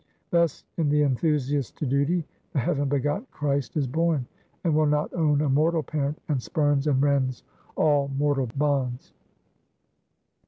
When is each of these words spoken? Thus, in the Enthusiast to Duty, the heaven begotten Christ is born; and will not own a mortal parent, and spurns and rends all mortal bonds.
Thus, 0.31 0.63
in 0.77 0.89
the 0.89 1.03
Enthusiast 1.03 1.77
to 1.77 1.85
Duty, 1.85 2.25
the 2.53 2.59
heaven 2.59 2.89
begotten 2.89 3.27
Christ 3.29 3.77
is 3.77 3.85
born; 3.85 4.25
and 4.63 4.73
will 4.73 4.87
not 4.87 5.13
own 5.13 5.41
a 5.41 5.47
mortal 5.49 5.83
parent, 5.83 6.19
and 6.27 6.41
spurns 6.41 6.87
and 6.87 6.99
rends 7.03 7.43
all 7.75 8.07
mortal 8.07 8.47
bonds. 8.55 9.13